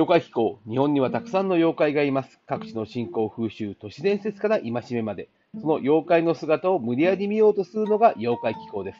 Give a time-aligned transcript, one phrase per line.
[0.00, 2.40] 妖怪気候、日本にはたくさんの妖怪がいます。
[2.46, 5.28] 各地の信仰風習、都市伝説から戒めまで、
[5.60, 8.98] その妖怪の姿を無理やり見ようとするのが妖怪気候です。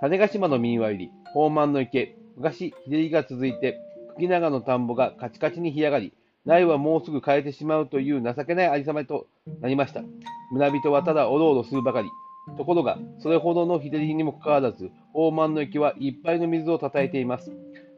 [0.00, 3.78] 種子島の民話より、宝満の池、昔、日照りが続いて、
[4.18, 6.12] 茎長の田んぼがカチカチに干上がり、
[6.44, 9.28] 苗はもうすぐ枯れてしまうという情けないありさまと
[9.60, 10.02] なりました。
[10.50, 12.08] 村人はただおろおろするばかり。
[12.58, 17.52] ところが、それほどの日照りにもかかわらず、宝満の池はいっぱいの水をたたえています。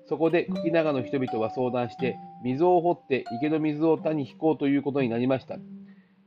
[0.07, 5.57] そこで茎長の人々は相談して、水を掘って池の水を田に引こうということになりました。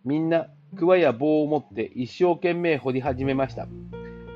[0.04, 3.68] みんな、桑や棒を持って一生懸命掘り始めました。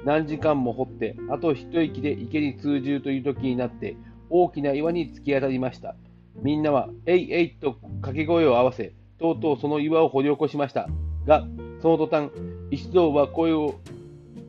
[0.05, 3.97] 何時間も掘って、あと一息で池に通じるという時になって、
[4.29, 5.95] 大きな岩に突き当たりました。
[6.41, 10.87] みんなは、えいえいと掛け声を合わせ、とうとうその岩を掘り起こしました。
[11.25, 11.45] が、
[11.81, 12.29] その途端、
[12.69, 13.79] 一同は声を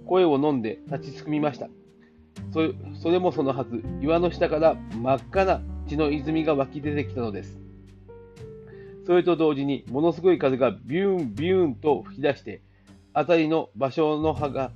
[0.07, 1.69] 声を飲んで立ちすくみました。
[2.53, 7.59] それもそのはず、岩の下から真っ赤な血の泉が湧き出てきたのです。
[9.07, 12.61] それと同時に、ものすごい風がビューンビューンと吹き出して、
[13.15, 14.71] 辺りの場所の葉が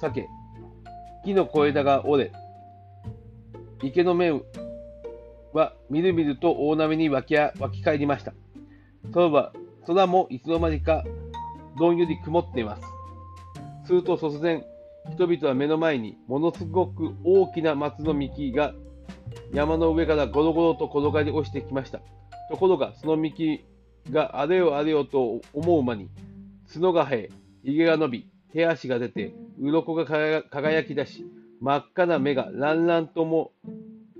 [0.00, 0.28] 裂け、
[1.24, 2.32] 木の小枝が折れ、
[3.82, 4.42] 池の面
[5.52, 8.32] はみるみると大波に湧き湧き返りました。
[9.12, 9.52] 空は
[9.86, 11.04] 空もいつの間にか
[11.78, 12.82] どんより曇っています。
[13.86, 14.64] すると突然、
[15.08, 18.74] 人々は目の前にものすごく大きな松の幹が
[19.52, 22.00] 山の上からゴロゴロと転がり落ちてきました。
[22.50, 23.64] ところが、その幹
[24.10, 26.08] があれよあれよと思う間に、
[26.72, 27.30] 角が生え、
[27.64, 31.26] 髭が伸び、手足が出て、鱗が輝き出し、
[31.60, 33.52] 真っ赤な目がランランとも、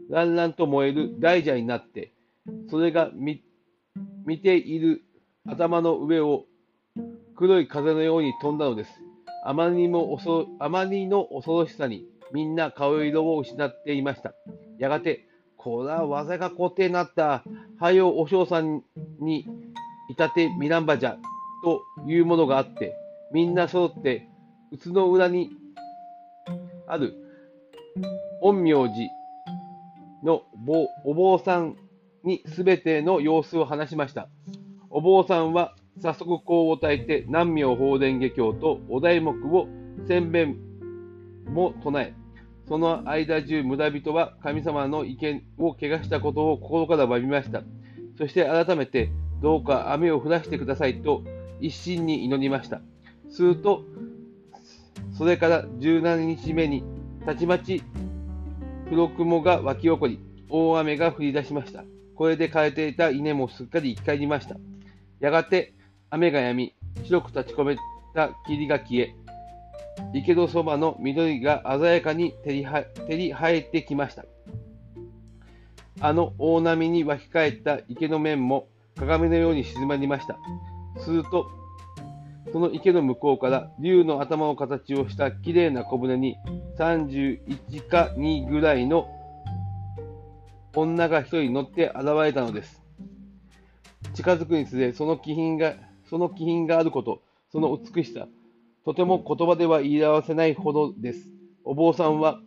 [0.09, 2.13] ランランと燃える大蛇になって、
[2.69, 3.43] それが見
[4.41, 5.03] ている
[5.47, 6.47] 頭の上を
[7.37, 8.91] 黒い風のように飛んだのです。
[9.43, 10.19] あまりにも
[10.59, 14.35] あまりの恐ろしさにみんな顔色を失っていました。
[14.79, 17.45] やがて、こら技が固定になった、
[17.79, 18.83] はよお嬢さん
[19.21, 19.47] に
[20.09, 21.19] いたてみらんばじゃ、
[21.63, 22.95] というものがあって、
[23.33, 24.29] みんな揃って、
[24.73, 25.51] うつの裏に
[26.87, 27.15] ある
[28.43, 29.09] 陰陽師
[30.25, 30.43] の
[31.05, 31.77] お坊さん
[32.25, 34.29] にすべての様子を話しました。
[34.91, 39.69] お坊さんは早速香を焚いて南明法蓮華経とお題目を
[40.09, 40.57] 千遍
[41.47, 42.15] も唱え、
[42.67, 47.63] その間中村人は神様の意見を怪我したことを心から詫びました。
[48.17, 49.11] そして改めて
[49.43, 51.23] どうか雨を降らしてくださいと
[51.61, 52.81] 一心に祈りました。
[53.29, 53.85] すると、
[55.17, 56.83] それから17日目に
[57.27, 57.83] たちまち
[58.89, 60.19] 黒雲が湧き起こり、
[60.49, 61.85] 大雨が降り出しました。
[62.15, 64.57] これで枯れていた稲もすっかり生き返りました。
[65.21, 65.75] やがて
[66.11, 67.77] 雨が止み、白く立ち込め
[68.15, 69.15] た霧が消え、
[70.13, 74.25] 池のそばの緑が鮮やかに照り照り生えてきました。
[76.01, 78.67] あの大波に湧き返った池の面も
[78.97, 80.39] 鏡のように静まりました。
[80.99, 81.47] すると、
[82.53, 86.37] その池の向こうから竜の頭の形をしたきれいな小舟に
[86.79, 89.09] 31か2ぐらいの
[90.75, 92.83] 女が一人乗って現れたのです。
[94.15, 95.75] 近づくにつれ、その気品が
[96.11, 97.23] その気品があること、
[97.53, 98.27] その美しさ、
[98.85, 101.31] とても言葉では言い表せないほどです。
[101.65, 102.41] お坊さんは、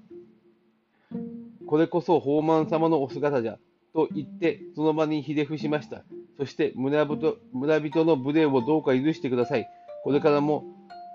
[1.66, 3.58] これこそ宝満様のお姿じゃ、
[3.94, 6.04] と言って、その場にひれ伏しました。
[6.38, 9.68] そして村人村人の無礼をどうか許してください。
[10.04, 10.66] これからも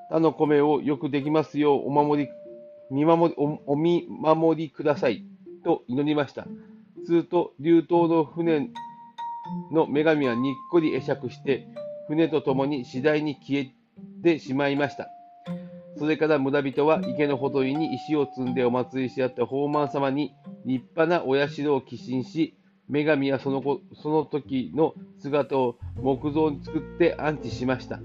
[0.09, 2.31] 他の米をよくできますようお守り、
[2.91, 5.23] 見守りおお見守りください。
[5.65, 6.47] と祈りました。
[7.05, 8.71] すると、流頭の船
[9.71, 11.67] の女神はにっこり会釈して、
[12.09, 13.73] 船と共に次第に消え
[14.23, 15.09] てしまいました。
[15.99, 20.33] それから村人は池のほとりに石を積んでお祭りし合った宝満様に
[20.65, 22.57] 立派なお社を寄進し、
[22.89, 27.99] 女神はその子その時の姿を木造に作って安置しました。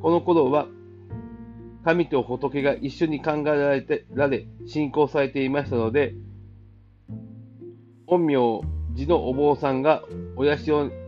[0.00, 0.66] この頃は
[1.84, 6.14] 神と仏が一緒に考えられてられ信仰されていましたので、
[8.08, 8.62] 陰陽
[8.96, 10.02] 寺のお坊さんが
[10.36, 10.56] お社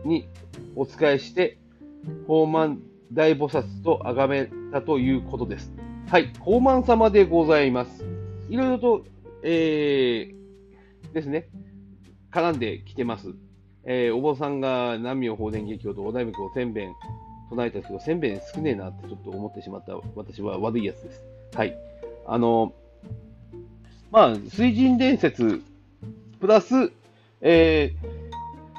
[0.03, 0.27] に
[0.75, 1.57] お仕えして、
[2.27, 2.81] 宝満
[3.13, 5.71] 大菩薩と崇めたということです。
[6.07, 8.05] はい、宝満様でございます。
[8.49, 9.05] いろいろと、
[9.43, 11.49] えー、ですね、
[12.31, 13.33] 絡んできてます。
[13.85, 16.93] えー、お坊さんが南明法伝華経とお題目を千遍
[17.49, 21.23] 唱えたけど、千遍少ねえなってちょっと思ってしまった私は悪いやつです。
[21.55, 21.77] はい。
[22.27, 22.73] あの、
[24.11, 25.61] まあ、水神伝説、
[26.39, 26.91] プラス、
[27.41, 28.24] えー、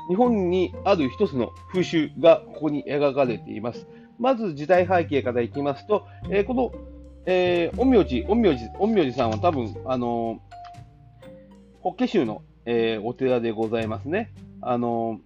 [0.08, 3.86] 日本にある一つの風習がここに描かれています。
[4.18, 6.72] まず時代背景からいきますと、えー、この、
[7.26, 11.26] え、陰陽師、陰陽師、陰陽師さんは多分、あのー、
[11.80, 14.32] 法華宗の、えー、お寺でございますね。
[14.62, 15.20] あの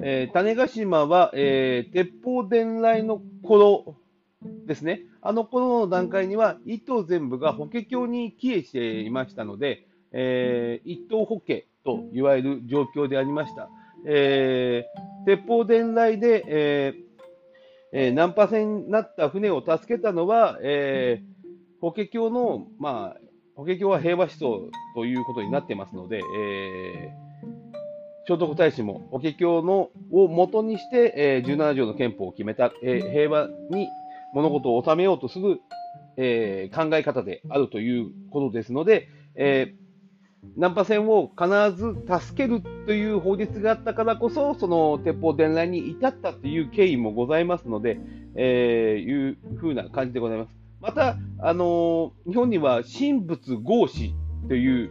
[0.00, 3.96] えー、種子島は、えー、鉄砲伝来の頃
[4.66, 5.02] ですね。
[5.22, 13.68] あの頃の段階には、一島全部が法華経に帰依していましたので、えー、一島法華といわれる状況でありました。
[14.06, 17.04] えー、鉄砲伝来で、えー
[17.92, 23.20] えー、ナンパ船になった船を助けたのは、えー、法華経の、まあ、
[23.56, 27.76] 法華経は平和思想ということになってますので、えー、
[28.26, 33.88] 聖徳太子も法華経のを元にして、えー、17条の憲法を決めた、えー、平和に
[34.32, 35.60] 物事を収めようとする、
[36.16, 39.83] えー、考え方であるということですので、えー
[40.56, 47.98] ナンパ船を必ず助けるという法律があったからこそ、その鉄砲伝来に至ったという経緯もございますので、
[48.36, 50.50] えー、いうふうな感じでございます。
[50.80, 54.12] また、あのー、日本には神仏合祀
[54.48, 54.90] という、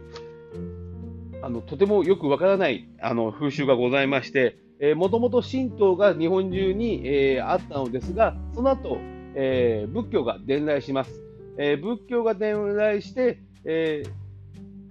[1.42, 4.56] あのとてもよくわからないあの風習がございまして、
[4.96, 8.98] もともと神道が日本中に、えー、あったのですが、その後、
[9.34, 11.22] えー、仏教が伝来します。
[11.56, 14.23] えー、仏教が伝来して、えー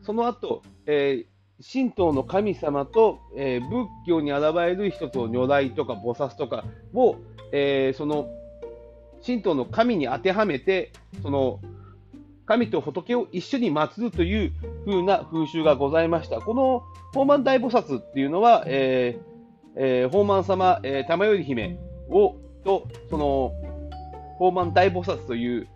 [0.06, 7.18] その後、えー、神道の神様と、えー、仏教に現れる一つの如来とか菩薩とかを、
[7.52, 8.28] えー、その
[9.26, 10.92] 神道の神に当てはめて、
[11.22, 11.60] その
[12.46, 14.52] 神と仏を一緒に祀るという
[14.86, 16.42] 風な風習がございました。
[16.42, 16.84] この
[17.14, 19.34] 宝満大菩薩っていうのは、えー
[19.76, 21.80] えー、宝満様、えー、玉頼姫
[22.10, 22.36] を
[22.66, 23.54] と、その
[24.34, 25.68] 宝満大菩薩という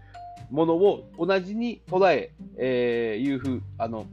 [0.51, 4.05] ものを同じに捉え、えー、いうふう、あの、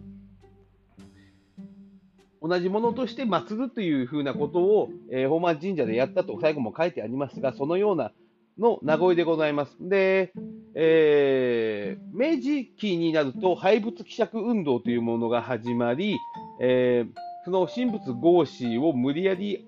[2.46, 8.12] 同じものとして祀るというふうなことを、えー、宝満神社でやったと最後も書いてありますが、そのような
[8.58, 9.74] の名残でございます。
[9.80, 10.30] で、
[10.74, 16.18] えー、明治期になると廃仏希釈運動というものが始まり、
[16.60, 17.12] えー、
[17.46, 19.66] その神仏合祀を無理やり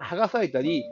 [0.00, 0.84] 剥がされたり、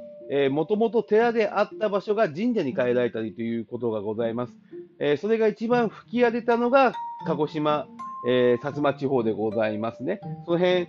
[0.50, 4.52] もともと寺であった場所が神社に変えられたりということがございます。
[4.98, 6.92] えー、それが一番吹き荒れたのが
[7.24, 7.86] 鹿児島、
[8.28, 10.20] え、薩摩地方でございますね。
[10.44, 10.88] その辺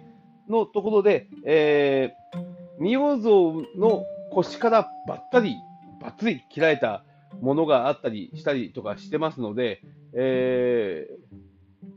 [0.51, 5.56] のところで、えー、仁王像の腰からばったり、
[6.01, 7.03] ばっつり切られた
[7.42, 9.81] ものがあったりしたりとかしてますので、
[10.13, 11.07] え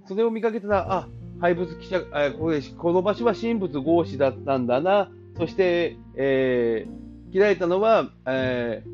[0.04, 1.08] ー、それを見かけたら、あ、
[1.40, 8.90] 廃仏記者、あこれこの場所は神仏合祀だったんだな、そして、えー、切られたのは、えー、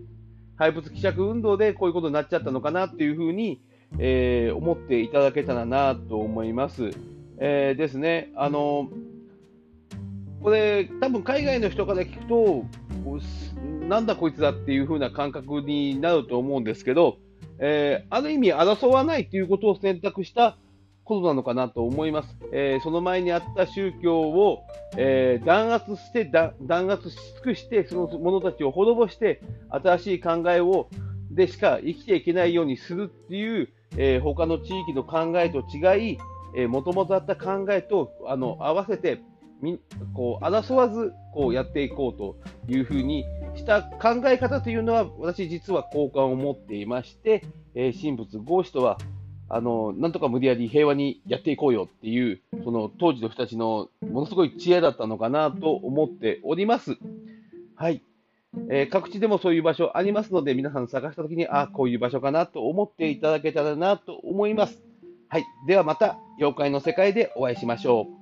[0.56, 3.60] 廃物希釈運動でこういうことになっちゃったのかなっていうふうに、
[3.98, 6.90] えー、思っていただけたらなと思います。
[7.38, 8.88] えー、ですね、あの
[10.42, 12.64] これ、多分海外の人から聞くと、
[13.88, 17.18] なんだこいつだっていう風な感覚になると思うんですけど、
[17.58, 20.56] えー、ある意味争わないということを選択した
[21.04, 22.36] ことなのかなと思います。
[22.52, 24.62] えー、その前にあった宗教を、
[24.96, 30.88] えー、弾圧して弾圧し尽くして、その者たちを滅ぼして、新しい考えを
[31.30, 36.18] でしか生きていけないようにするっていう、えー、他の地域の考えと違い、
[36.68, 39.20] もともとあった考えとあの合わせて
[39.62, 39.80] み
[40.14, 42.36] こう争わずこうやっていこうと
[42.68, 43.24] いうふうに
[43.54, 48.98] した考え方というのは私実は好感を持っていまして、えー、神仏合祀とは
[49.52, 56.96] あの、なんとか無理やり平和にやっていこうよっていう、その当時の人たちのものすごい知恵だったのかなと思っております。
[57.74, 58.00] はい。
[58.70, 64.84] えー、各地でもそういう場所ありますので、皆さん探したときに、あこういう場所かなと思っていただけたらなと思います。
[65.28, 65.44] はい。
[65.66, 68.19] ではまた、妖怪の世界でお会いしましょう。